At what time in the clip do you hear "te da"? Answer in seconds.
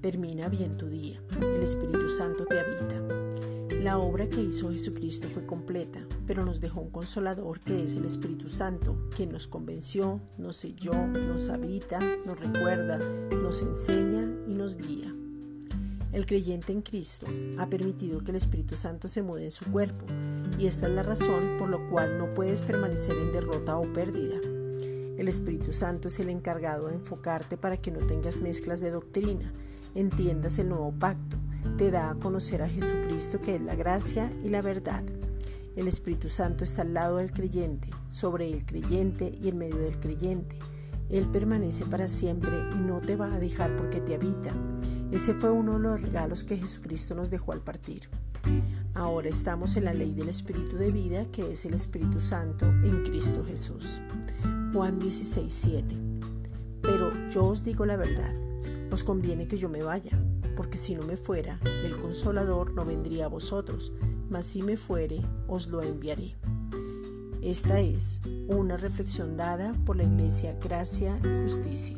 31.76-32.10